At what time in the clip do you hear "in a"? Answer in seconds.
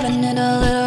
0.22-0.60